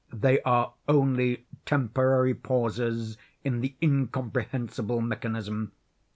[0.13, 5.73] They are only temporary pauses in the incomprehensible mechanism.